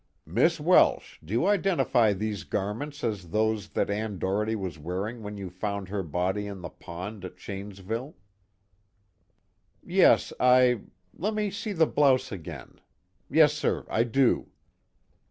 [0.25, 5.37] "Miss Welsh, do you identify these garments as those that Ann Doherty was wearing when
[5.37, 8.15] you found her body in the pond at Shanesville?"
[9.85, 12.81] "Yes, I let me see the blouse again
[13.29, 14.49] yes, sir, I do."